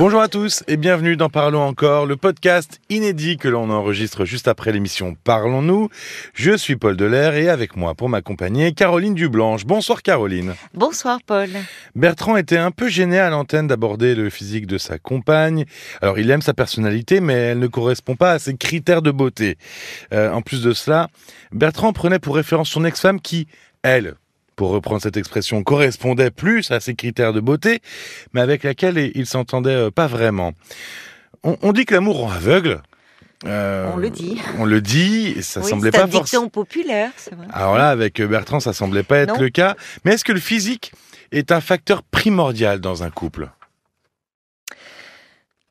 [0.00, 4.48] Bonjour à tous et bienvenue dans Parlons encore, le podcast inédit que l'on enregistre juste
[4.48, 5.90] après l'émission Parlons-nous.
[6.32, 9.66] Je suis Paul Delair et avec moi pour m'accompagner Caroline Dublanche.
[9.66, 10.54] Bonsoir Caroline.
[10.72, 11.50] Bonsoir Paul.
[11.94, 15.66] Bertrand était un peu gêné à l'antenne d'aborder le physique de sa compagne.
[16.00, 19.58] Alors il aime sa personnalité mais elle ne correspond pas à ses critères de beauté.
[20.14, 21.08] Euh, en plus de cela,
[21.52, 23.48] Bertrand prenait pour référence son ex-femme qui,
[23.82, 24.14] elle,
[24.60, 27.80] pour reprendre cette expression, correspondait plus à ses critères de beauté,
[28.34, 30.52] mais avec laquelle il s'entendait euh, pas vraiment.
[31.42, 32.82] On, dit que l'amour rend aveugle.
[33.46, 34.38] Euh, on le dit.
[34.58, 36.44] On le dit, et ça semblait pas forcément.
[36.44, 37.46] C'est populaire, c'est vrai.
[37.50, 39.76] Alors là, avec Bertrand, ça semblait pas être le cas.
[40.04, 40.92] Mais est-ce que le physique
[41.32, 43.48] est un facteur primordial dans un couple?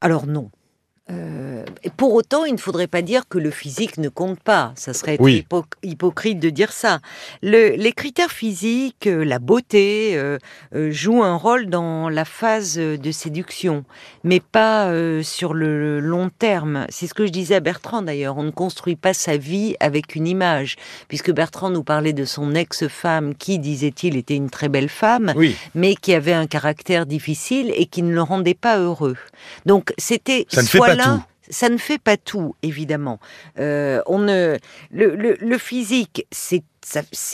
[0.02, 0.50] Alors non.
[1.12, 1.63] Euh,
[1.98, 4.73] pour autant, il ne faudrait pas dire que le physique ne compte pas.
[4.76, 5.17] Ça serait
[5.84, 7.00] hypocrite de dire ça.
[7.41, 10.38] les critères physiques, euh, la beauté, euh,
[10.91, 13.84] jouent un rôle dans la phase de séduction,
[14.23, 14.91] mais pas
[15.23, 16.86] sur le long terme.
[16.89, 18.38] C'est ce que je disais à Bertrand d'ailleurs.
[18.38, 20.75] On ne construit pas sa vie avec une image,
[21.08, 25.34] puisque Bertrand nous parlait de son ex-femme qui, disait-il, était une très belle femme,
[25.75, 29.17] mais qui avait un caractère difficile et qui ne le rendait pas heureux.
[29.66, 30.98] Donc c'était soit
[31.50, 33.19] ça ne fait pas tout, évidemment.
[33.59, 34.58] Euh, on ne,
[34.92, 36.64] le, physique, c'est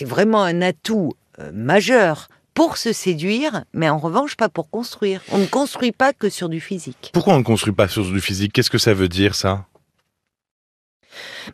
[0.06, 5.22] vraiment un atout euh, majeur pour se séduire, mais en revanche pas pour construire.
[5.32, 7.12] On ne construit pas que sur du physique.
[7.14, 8.54] Pourquoi on ne construit pas sur du physique?
[8.54, 9.66] Qu'est-ce que ça veut dire ça?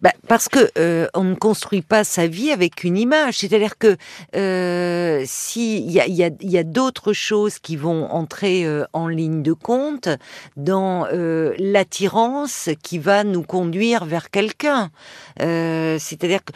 [0.02, 3.40] Bah, parce que euh, on ne construit pas sa vie avec une image.
[3.40, 3.98] C'est-à-dire que
[4.36, 10.09] euh, s'il y a, d'autres choses qui vont entrer euh, en ligne de compte
[10.56, 14.92] dans euh, l'attirance qui va nous conduire vers quelqu'un.
[15.38, 16.53] C'est-à-dire que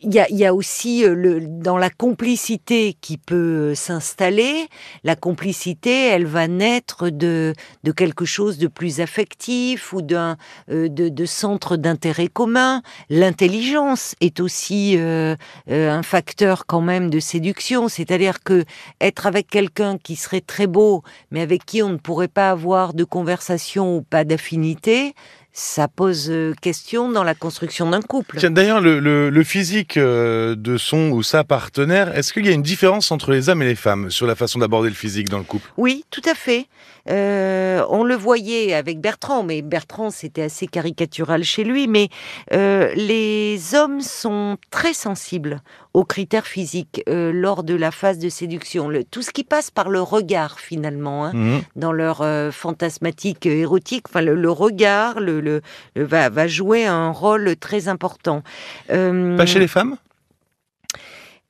[0.00, 4.68] il y a, y a, aussi euh, le, dans la complicité qui peut euh, s'installer,
[5.02, 10.36] la complicité, elle va naître de, de quelque chose de plus affectif ou d'un
[10.70, 12.82] euh, de, de, centre d'intérêt commun.
[13.10, 18.64] L'intelligence est aussi un facteur quand même de séduction, c'est-à-dire que
[19.00, 22.94] être avec quelqu'un qui serait très beau, mais avec qui on ne pourrait pas avoir
[22.94, 25.14] de conversation ou pas d'affinité,
[25.58, 28.38] ça pose euh, question dans la construction d'un couple.
[28.48, 33.10] D'ailleurs, le, physique euh, de son ou sa partenaire, est-ce qu'il y a une différence
[33.10, 35.68] entre les hommes et les femmes sur la façon d'aborder le physique dans le couple?
[35.76, 36.66] Oui, tout à fait.
[37.10, 42.08] Euh, on le voyait avec Bertrand, mais Bertrand c'était assez caricatural chez lui, mais
[42.52, 45.60] les hommes sont très sensibles
[45.94, 48.90] aux critères physiques lors de la phase de séduction.
[49.10, 51.58] tout ce qui passe par le regard finalement, hein, mmh.
[51.76, 55.62] dans leur fantasmatique érotique, enfin le, regard, le,
[55.96, 58.42] va, jouer un rôle très important.
[58.90, 59.96] Euh, pas chez les femmes?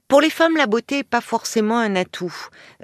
[0.09, 2.35] Pour les femmes, la beauté n'est pas forcément un atout.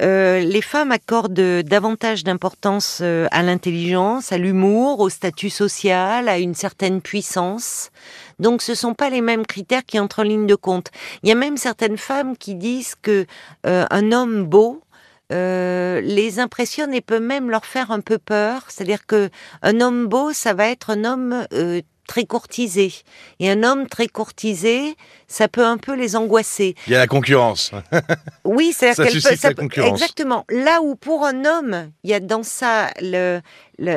[0.01, 6.39] Euh, les femmes accordent davantage d'importance euh, à l'intelligence, à l'humour, au statut social, à
[6.39, 7.91] une certaine puissance.
[8.39, 10.91] Donc, ce sont pas les mêmes critères qui entrent en ligne de compte.
[11.23, 13.27] Il y a même certaines femmes qui disent que
[13.65, 14.85] un homme beau
[15.33, 18.67] euh, les impressionne et peut même leur faire un peu peur.
[18.69, 19.31] C'est-à-dire que
[19.63, 22.93] un homme beau, ça va être un homme euh, très courtisé.
[23.41, 24.97] Et un homme très courtisé,
[25.29, 26.75] ça peut un peu les angoisser.
[26.87, 27.73] Il y a la concurrence.
[28.45, 30.01] oui, c'est ça suscite la concurrence.
[30.01, 30.45] Exactement.
[30.51, 33.41] Là où pour un homme, il y a dans ça le,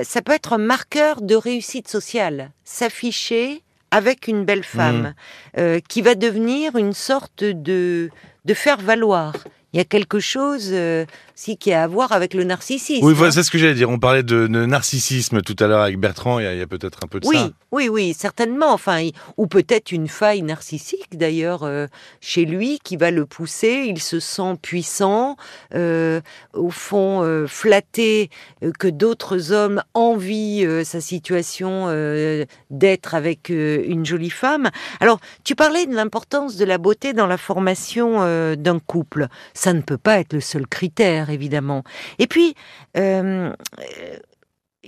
[0.03, 2.51] ça peut être un marqueur de réussite sociale.
[2.63, 5.13] S'afficher avec une belle femme,
[5.55, 5.59] mmh.
[5.59, 8.09] euh, qui va devenir une sorte de
[8.43, 9.33] de faire valoir
[9.77, 11.05] il y a quelque chose euh,
[11.35, 13.05] si, qui a à voir avec le narcissisme.
[13.05, 13.29] Oui, hein.
[13.29, 13.91] c'est ce que j'allais dire.
[13.91, 16.39] On parlait de, narcissisme tout à l'heure avec Bertrand.
[16.39, 17.51] Il y a, peut-être un peu de oui, ça.
[17.71, 18.73] Oui, oui, certainement.
[18.73, 21.85] Enfin, ou peut-être une faille narcissique d'ailleurs euh,
[22.21, 23.85] chez lui qui va le pousser.
[23.85, 25.37] Il se sent puissant,
[25.75, 26.21] euh,
[26.53, 28.31] au fond flatté
[28.79, 31.87] que d'autres hommes envient sa situation
[32.71, 34.71] d'être avec une jolie femme.
[34.99, 39.27] Alors, tu parlais de l'importance de la beauté dans la formation d'un couple
[39.66, 41.83] ça ne peut pas être le seul critère, évidemment.
[42.19, 42.55] Et puis,
[42.97, 43.51] euh,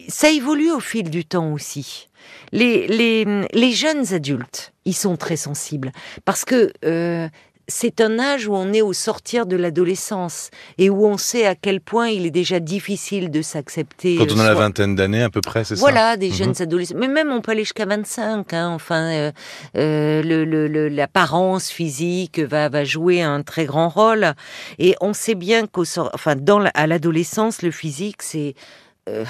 [0.08, 2.08] ça évolue au fil du temps aussi.
[2.52, 5.92] Les, les, jeunes adultes, ils sont très sensibles
[6.26, 7.28] parce que euh,
[7.70, 11.56] c'est un âge où on est au sortir de l'adolescence et où on sait à
[11.56, 14.18] quel point il est déjà difficile de s'accepter.
[14.18, 16.36] Quand on a la vingtaine d'années, à peu près, c'est ça Voilà, des mhm.
[16.36, 16.96] jeunes adolescents.
[16.98, 18.54] Mais même on peut aller jusqu'à 25.
[18.54, 19.32] Hein, enfin, euh,
[19.78, 24.34] euh, l'apparence physique va, va jouer un très grand rôle.
[24.80, 28.56] Et on sait bien qu'au enfin, dans à l'adolescence, le physique, c'est
[29.08, 29.24] euh,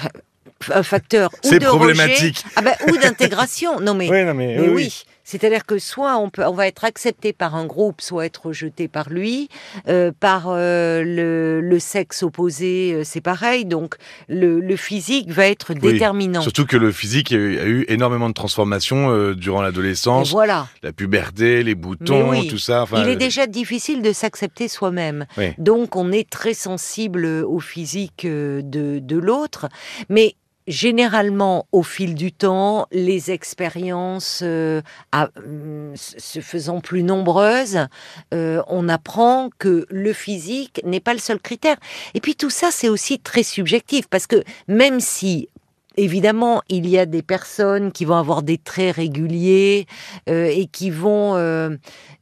[0.72, 2.44] un facteur ou de problématique.
[2.56, 3.80] ah ben, ou d'intégration.
[3.80, 7.64] Non mais, oui, oui, C'est-à-dire que soit on, peut, on va être accepté par un
[7.64, 9.48] groupe, soit être rejeté par lui.
[9.86, 13.64] Euh, par euh, le, le, sexe opposé, euh, c'est pareil.
[13.64, 13.94] Donc
[14.28, 16.42] le, le, physique va être déterminant.
[16.42, 20.32] Surtout que le physique a eu énormément de transformations euh, durant l'adolescence.
[20.32, 20.66] Voilà.
[20.82, 22.48] La puberté, les boutons, oui.
[22.48, 22.86] tout ça.
[22.96, 25.26] Il est déjà difficile de s'accepter soi-même.
[25.38, 25.52] Oui.
[25.58, 29.68] Donc on est très sensible au physique de, de l'autre.
[30.08, 30.34] Mais
[30.70, 34.80] généralement, au fil du temps, les expériences euh,
[35.14, 37.86] euh, se faisant plus nombreuses,
[38.32, 41.76] euh, on apprend que le physique n'est pas le seul critère.
[42.14, 45.48] Et puis tout ça, c'est aussi très subjectif, parce que même si
[45.96, 49.86] Évidemment, il y a des personnes qui vont avoir des traits réguliers
[50.30, 51.34] euh, et qui vont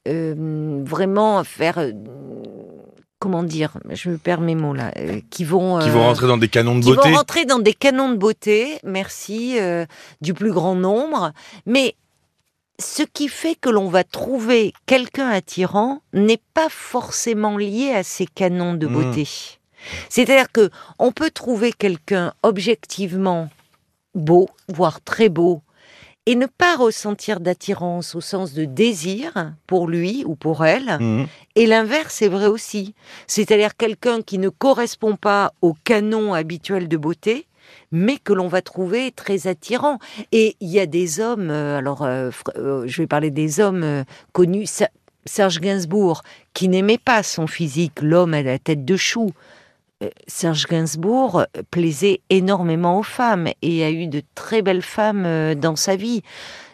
[0.07, 1.79] vraiment faire
[3.19, 6.37] comment dire, je me perds mes mots là, euh, qui vont qui vont rentrer dans
[6.37, 9.87] des canons de qui beauté, vont rentrer dans des canons de beauté, merci euh,
[10.21, 11.33] du plus grand nombre,
[11.67, 11.95] mais
[12.81, 18.27] ce qui fait que l'on va trouver quelqu'un attirant n'est pas forcément lié à ces
[18.27, 19.23] canons de beauté.
[19.23, 19.79] Mmh.
[20.09, 23.49] C'est-à-dire que on peut trouver quelqu'un objectivement
[24.15, 25.63] beau, voire très beau,
[26.29, 30.99] et ne pas ressentir d'attirance au sens de désir pour lui ou pour elle.
[31.01, 31.25] Mmh.
[31.57, 32.95] Et l'inverse est vrai aussi.
[33.27, 37.47] C'est-à-dire quelqu'un qui ne correspond pas au canon habituel de beauté,
[37.93, 39.99] mais que l'on va trouver très attirant.
[40.31, 43.83] Et il y a des hommes, euh, alors euh, euh, je vais parler des hommes
[43.83, 44.05] euh,
[44.35, 44.67] connus,
[45.25, 46.21] Serge Gainsbourg,
[46.53, 49.31] qui n'aimait pas son physique, l'homme à la tête de chou.
[50.29, 55.75] Serge Gainsbourg plaisait énormément aux femmes et a eu de très belles femmes euh, dans
[55.75, 56.23] sa vie.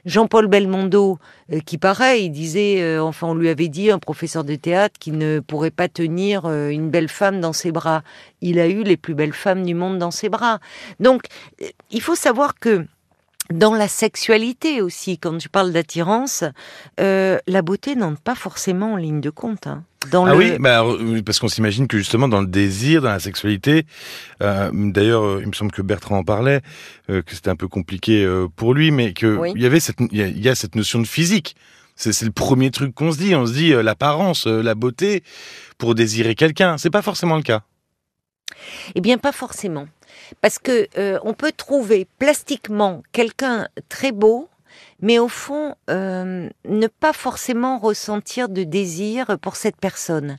[0.04, 1.18] Jean-Paul Belmondo,
[1.50, 5.10] euh, qui pareil, disait, euh, enfin on lui avait dit, un professeur de théâtre, qui
[5.10, 8.02] ne pourrait pas tenir une belle femme dans ses bras.
[8.42, 10.58] Il a eu les plus belles femmes du monde dans ses bras.
[11.00, 11.22] Donc,
[11.90, 12.84] il faut savoir que
[13.52, 16.44] dans la sexualité aussi, quand je parle d'attirance,
[17.00, 19.66] euh, la beauté n'entre pas forcément en ligne de compte.
[19.66, 19.84] Hein.
[20.10, 20.36] Dans ah le...
[20.36, 20.84] oui, bah,
[21.24, 23.86] parce qu'on s'imagine que justement dans le désir, dans la sexualité,
[24.42, 26.60] euh, d'ailleurs, il me semble que Bertrand en parlait,
[27.10, 29.52] euh, que c'était un peu compliqué euh, pour lui, mais que Oui.
[29.54, 31.56] il y avait cette, il y, a, il y a cette notion de physique.
[31.96, 33.34] C'est le premier truc qu'on se dit.
[33.34, 35.22] On se dit euh, l'apparence, euh, la beauté,
[35.78, 36.76] pour désirer quelqu'un.
[36.76, 37.62] C'est pas forcément le cas.
[38.94, 39.86] Eh bien, pas forcément.
[40.40, 44.48] Parce que euh, on peut trouver plastiquement quelqu'un très beau,
[45.00, 50.36] mais au fond, euh, ne pas forcément ressentir de désir pour cette personne.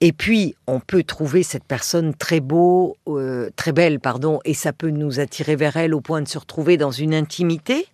[0.00, 4.72] Et puis, on peut trouver cette personne très beau, euh, très belle, pardon, et ça
[4.72, 7.86] peut nous attirer vers elle au point de se retrouver dans une intimité.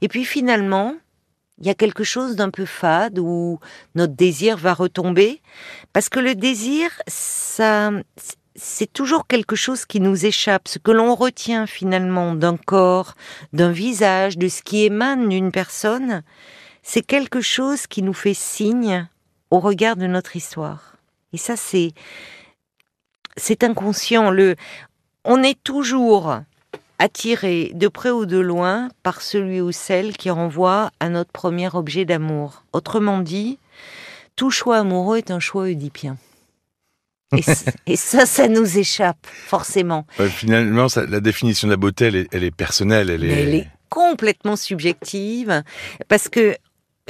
[0.00, 0.94] Et puis finalement,
[1.58, 3.58] il y a quelque chose d'un peu fade où
[3.94, 5.40] notre désir va retomber,
[5.92, 7.90] parce que le désir, ça,
[8.54, 10.68] c'est toujours quelque chose qui nous échappe.
[10.68, 13.14] Ce que l'on retient finalement d'un corps,
[13.52, 16.22] d'un visage, de ce qui émane d'une personne,
[16.82, 19.08] c'est quelque chose qui nous fait signe
[19.50, 20.96] au regard de notre histoire.
[21.32, 21.92] Et ça, c'est
[23.36, 24.30] c'est inconscient.
[24.30, 24.56] Le,
[25.24, 26.40] on est toujours
[26.98, 31.74] attiré de près ou de loin par celui ou celle qui renvoie à notre premier
[31.74, 32.64] objet d'amour.
[32.72, 33.58] Autrement dit,
[34.36, 36.16] tout choix amoureux est un choix oedipien.
[37.36, 37.42] Et,
[37.92, 40.06] et, ça, ça nous échappe, forcément.
[40.18, 43.10] Ouais, finalement, ça, la définition de la beauté, elle est, elle est personnelle.
[43.10, 43.28] Elle est...
[43.28, 45.62] Mais elle est complètement subjective,
[46.08, 46.56] parce que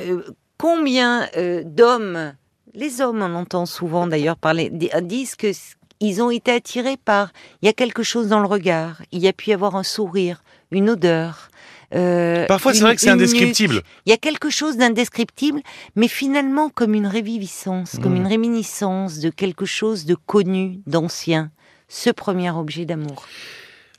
[0.00, 0.22] euh,
[0.58, 2.34] combien euh, d'hommes,
[2.74, 5.52] les hommes, on entend souvent d'ailleurs parler, disent que
[6.00, 7.32] ils ont été attirés par,
[7.62, 9.84] il y a quelque chose dans le regard, il y a pu y avoir un
[9.84, 11.50] sourire, une odeur,
[11.94, 13.82] euh, Parfois, c'est vrai que c'est indescriptible.
[14.06, 15.60] Il y a quelque chose d'indescriptible,
[15.96, 18.02] mais finalement comme une réviviscence, mmh.
[18.02, 21.50] comme une réminiscence de quelque chose de connu, d'ancien.
[21.88, 23.26] Ce premier objet d'amour.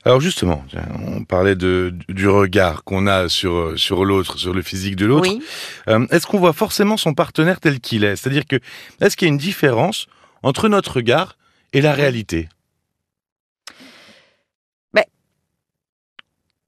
[0.04, 0.62] Alors justement,
[1.06, 5.30] on parlait de, du regard qu'on a sur, sur l'autre, sur le physique de l'autre.
[5.30, 5.42] Oui.
[5.88, 8.16] Euh, est-ce qu'on voit forcément son partenaire tel qu'il est?
[8.16, 8.56] C'est-à-dire que
[9.00, 10.06] est-ce qu'il y a une différence
[10.42, 11.38] entre notre regard
[11.72, 12.48] et la réalité?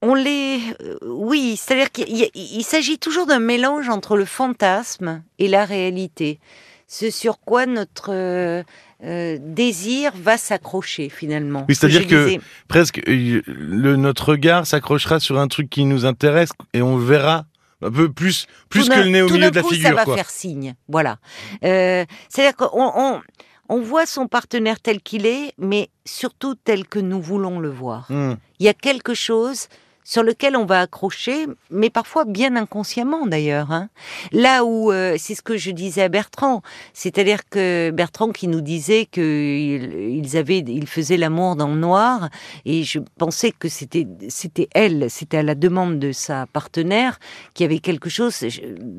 [0.07, 0.61] On les.
[0.81, 6.39] Euh, oui, c'est-à-dire qu'il s'agit toujours d'un mélange entre le fantasme et la réalité.
[6.87, 8.63] Ce sur quoi notre euh,
[9.03, 11.67] euh, désir va s'accrocher finalement.
[11.69, 16.51] Oui, c'est-à-dire que, que presque le, notre regard s'accrochera sur un truc qui nous intéresse
[16.73, 17.47] et on verra
[17.83, 19.89] un peu plus, plus que le nez au milieu de la coup, figure.
[19.89, 20.15] Ça va quoi.
[20.15, 20.75] faire signe.
[20.89, 21.19] Voilà.
[21.65, 23.21] Euh, c'est-à-dire qu'on on,
[23.69, 28.07] on voit son partenaire tel qu'il est, mais surtout tel que nous voulons le voir.
[28.11, 28.35] Mmh.
[28.61, 29.67] Il y a quelque chose
[30.07, 33.73] sur lequel on va accrocher, mais parfois bien inconsciemment d'ailleurs.
[33.73, 33.89] Hein.
[34.31, 36.63] Là où euh, c'est ce que je disais à Bertrand,
[36.95, 42.31] c'est-à-dire que Bertrand qui nous disait qu'ils avaient, ils faisaient l'amour dans le noir,
[42.65, 47.19] et je pensais que c'était c'était elle, c'était à la demande de sa partenaire
[47.55, 48.45] qui avait quelque chose,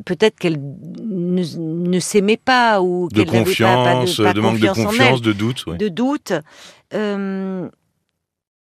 [0.04, 4.68] peut-être qu'elle ne, ne s'aimait pas ou qu'elle n'avait pas, de, pas de manque de
[4.68, 6.34] confiance, de doute, de doute.
[6.94, 7.70] Euh,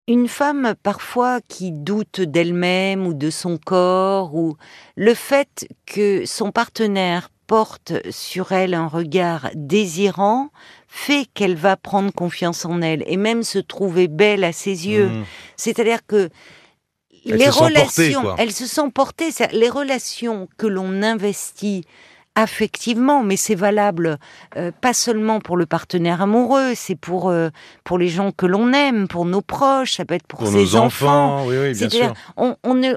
[0.07, 4.55] une femme parfois qui doute d'elle-même ou de son corps, ou
[4.95, 10.49] le fait que son partenaire porte sur elle un regard désirant
[10.87, 15.09] fait qu'elle va prendre confiance en elle et même se trouver belle à ses yeux.
[15.09, 15.25] Mmh.
[15.55, 16.29] C'est-à-dire que
[17.25, 19.29] les relations, elle se sent portée.
[19.51, 21.83] Les relations que l'on investit
[22.35, 24.17] affectivement, mais c'est valable
[24.57, 27.49] euh, pas seulement pour le partenaire amoureux, c'est pour euh,
[27.83, 30.75] pour les gens que l'on aime, pour nos proches, ça peut être pour, ses nos
[30.75, 31.45] enfants.
[31.47, 32.13] Oui, oui, bien sûr.
[32.35, 32.93] On, on, ne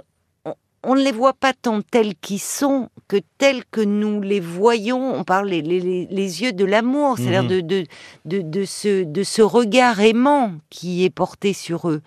[0.83, 5.15] on, ne les voit pas tant tels qu'ils sont que tels que nous les voyons.
[5.15, 7.49] On parle les, les, les yeux de l'amour, c'est-à-dire mhm.
[7.49, 7.85] de, de,
[8.25, 12.03] de, de, ce, de ce regard aimant qui est porté sur eux.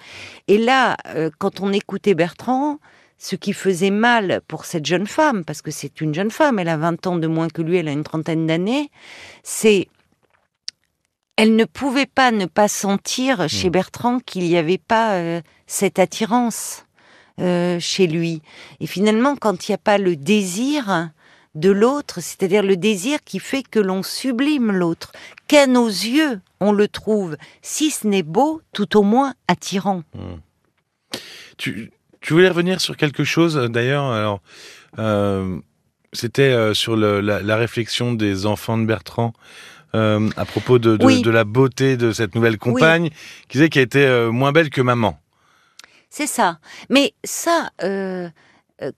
[0.50, 2.80] Et là, euh, quand on écoutait Bertrand,
[3.22, 6.70] ce qui faisait mal pour cette jeune femme, parce que c'est une jeune femme, elle
[6.70, 8.90] a 20 ans de moins que lui, elle a une trentaine d'années,
[9.44, 9.88] c'est
[11.38, 13.74] elle ne pouvait pas ne pas sentir chez hmm.
[13.74, 16.88] Bertrand qu'il n'y avait pas euh, cette attirance
[17.40, 18.42] euh, chez lui.
[18.80, 21.12] Et finalement, quand il n'y a pas le désir
[21.54, 25.12] de l'autre, c'est-à-dire le désir qui fait que l'on sublime l'autre,
[25.48, 30.02] qu'à nos yeux on le trouve, si ce n'est beau, tout au moins attirant.
[30.16, 30.38] Hmm.
[31.58, 34.06] Tu, tu voulais revenir sur quelque chose d'ailleurs.
[34.06, 34.42] Alors,
[35.00, 35.60] euh,
[36.14, 39.34] c'était euh, sur le, la, la, réflexion des enfants de Bertrand.
[39.94, 43.10] Euh, à propos de, de, de, la beauté de cette nouvelle compagne,
[43.50, 45.20] qui disait qu'elle était moins belle que maman.
[46.10, 46.60] C'est ça.
[46.90, 47.72] Mais ça,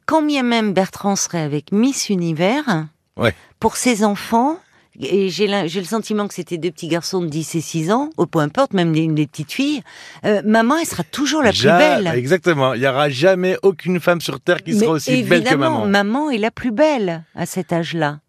[0.05, 2.85] quand bien même Bertrand serait avec Miss Univers,
[3.17, 3.33] ouais.
[3.59, 4.59] pour ses enfants,
[4.99, 8.25] et j'ai le sentiment que c'était deux petits garçons de 10 et 6 ans, au
[8.25, 9.81] peu importe, même des, petites filles,
[10.25, 12.11] euh, maman, elle sera toujours la plus belle.
[12.15, 12.73] Exactement.
[12.73, 15.87] Il n'y aura jamais aucune femme sur Terre qui sera aussi belle que maman.
[15.87, 18.19] maman est la plus belle à cet âge-là.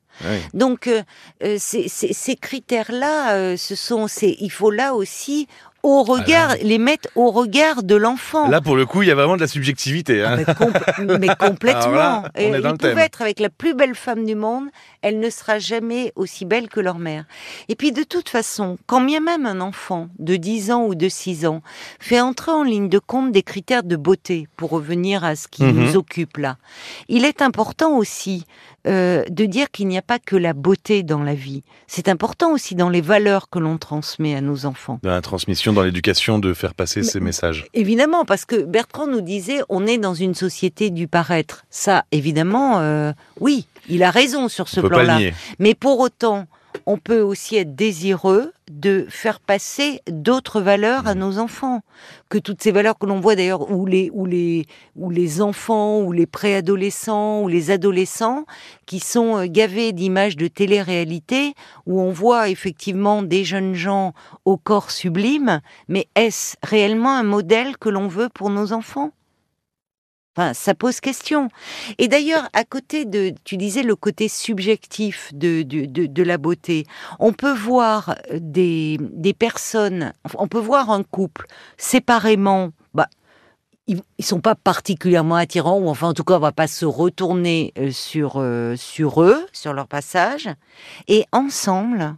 [0.53, 1.03] Donc euh,
[1.43, 5.49] euh ces, ces critères-là, euh, ce sont, il faut là aussi
[5.85, 8.49] au regard, ah les mettre au regard de l'enfant.
[8.49, 10.25] Là, pour le coup, il y a vraiment de la subjectivité.
[10.25, 10.39] Hein.
[10.49, 12.25] Ah, mais, complètement.
[12.37, 14.65] Et, ils peuvent être avec la plus belle femme du monde,
[15.03, 17.27] elle ne sera jamais aussi belle que leur mère.
[17.69, 21.09] Et puis, de toute façon, quand bien même un enfant de 10 ans ou de
[21.09, 21.61] 6 ans
[22.01, 25.65] fait entrer en ligne de compte des critères de beauté, pour revenir à ce qui
[25.65, 25.73] mhm.
[25.73, 26.57] nous occupe là,
[27.09, 28.47] il est important aussi
[28.87, 31.63] euh, de dire qu'il n'y a pas que la beauté dans la vie.
[31.87, 35.01] C'est important aussi dans les valeurs que l'on transmet à nos enfants.
[35.03, 37.67] Dans la transmission, dans l'éducation, de faire passer ces messages.
[37.75, 41.65] Évidemment, parce que Bertrand nous disait, on est dans une société du paraître.
[41.71, 45.19] Ça, évidemment, euh, oui, il a raison sur ce plan-là.
[45.59, 46.47] Mais pour autant,
[46.87, 51.19] on peut aussi être désireux de faire passer d'autres valeurs à mmh.
[51.19, 51.81] nos enfants.
[52.29, 54.67] Que toutes ces valeurs que l'on voit d'ailleurs, où les, où, les,
[54.97, 58.45] où les enfants, ou les préadolescents, ou les adolescents,
[58.87, 61.55] qui sont euh, gavés d'images de télé-réalité,
[61.87, 64.15] où on voit effectivement des jeunes gens
[64.45, 69.13] au corps sublime, mais est-ce réellement un modèle que l'on veut pour nos enfants?
[70.37, 71.49] Enfin, ça pose question.
[71.99, 76.87] Et d'ailleurs, à côté de, tu disais le côté subjectif de, de, de, la beauté,
[77.21, 83.07] on peut voir des, des personnes, on peut voir un couple séparément, bah,
[83.87, 86.85] ils, ils sont pas particulièrement attirants, ou enfin, en tout cas, on va pas se
[86.85, 90.49] retourner euh, sur, euh, sur eux, sur leur passage.
[91.07, 92.17] Et ensemble,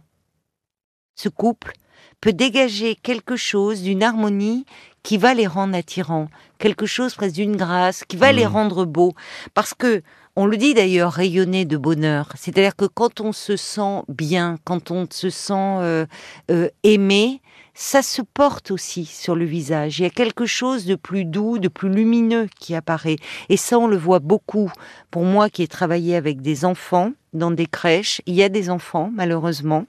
[1.15, 1.73] ce couple
[2.21, 4.65] peut dégager quelque chose d'une harmonie
[5.03, 6.27] qui va les rendre attirants,
[6.59, 8.49] quelque chose presque d'une grâce, qui va les mmh.
[8.49, 9.13] rendre beaux.
[9.53, 10.01] Parce que,
[10.35, 12.33] on le dit d'ailleurs, rayonner de bonheur.
[12.35, 16.05] C'est-à-dire que quand on se sent bien, quand on se sent euh,
[16.51, 17.41] euh, aimé,
[17.73, 19.99] ça se porte aussi sur le visage.
[19.99, 23.17] Il y a quelque chose de plus doux, de plus lumineux qui apparaît.
[23.49, 24.71] Et ça, on le voit beaucoup.
[25.09, 28.69] Pour moi qui ai travaillé avec des enfants dans des crèches, il y a des
[28.69, 29.85] enfants, malheureusement,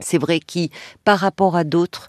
[0.00, 0.70] c'est vrai, qui,
[1.04, 2.08] par rapport à d'autres,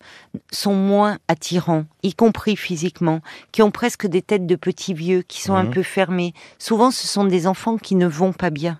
[0.52, 3.22] sont moins attirants, y compris physiquement,
[3.52, 5.74] qui ont presque des têtes de petits vieux, qui sont un mhm.
[5.74, 6.34] peu fermés.
[6.60, 8.80] Souvent, ce sont des enfants qui ne vont pas bien.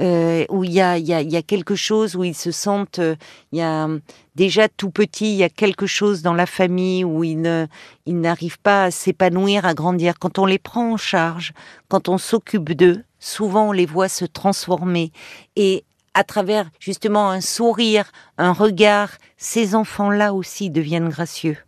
[0.00, 2.98] Euh, où il y a, y, a, y a quelque chose où ils se sentent,
[2.98, 3.14] euh,
[3.52, 3.88] il y a
[4.34, 7.68] déjà tout petit, il y a quelque chose dans la famille où ils ne,
[8.04, 10.18] ils n'arrivent pas à s'épanouir, à grandir.
[10.18, 11.52] Quand on les prend en charge,
[11.88, 15.12] quand on s'occupe d'eux, souvent on les voit se transformer
[15.54, 15.84] et
[16.14, 21.58] à travers justement un sourire, un regard, ces enfants-là aussi deviennent gracieux.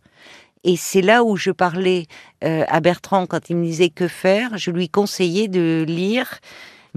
[0.63, 2.07] Et c'est là où je parlais
[2.43, 4.57] euh, à Bertrand quand il me disait que faire.
[4.57, 6.39] Je lui conseillais de lire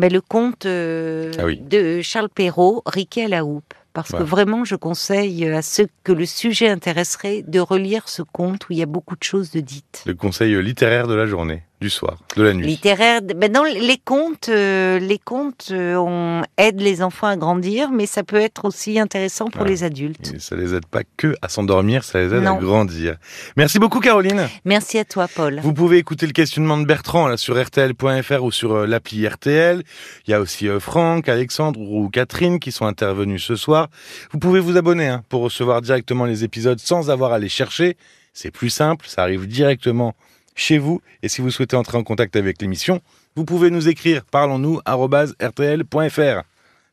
[0.09, 1.59] le conte euh, Ah oui.
[1.59, 3.75] de Charles Perrault, Riquet à la houppe.
[3.93, 8.69] Parce que vraiment, je conseille à ceux que le sujet intéresserait de relire ce conte
[8.69, 10.05] où il y a beaucoup de choses de dites.
[10.07, 12.67] Le conseil littéraire de la journée, du soir, de la nuit.
[12.67, 17.91] Littéraire, ben non, les contes, euh, les contes, euh, on aide les enfants à grandir,
[17.91, 19.69] mais ça peut être aussi intéressant pour Ouais.
[19.69, 20.33] les adultes.
[20.35, 22.59] Et ça les aide pas que à s'endormir, ça les aide Non.
[22.59, 23.17] à grandir.
[23.57, 24.49] Merci beaucoup Caroline.
[24.67, 25.61] Merci à toi, Paul.
[25.63, 29.83] Vous pouvez écouter le questionnement de Bertrand là, sur rtl.fr ou sur euh, l'appli RTL.
[30.27, 33.89] Il y a aussi euh, Franck, Alexandre ou Catherine qui sont intervenus ce soir.
[34.33, 37.97] Vous pouvez vous abonner hein, pour recevoir directement les épisodes sans avoir à les chercher.
[38.35, 40.15] C'est plus simple, ça arrive directement
[40.61, 41.01] chez vous.
[41.23, 43.01] Et si vous souhaitez entrer en contact avec l'émission,
[43.35, 46.43] vous pouvez nous écrire parlons-nous@rtl.fr.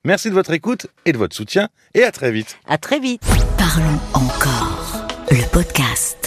[0.03, 2.57] Merci de votre écoute et de votre soutien et à très vite.
[2.65, 3.21] À très vite.
[3.57, 5.07] Parlons encore.
[5.29, 6.26] Le podcast.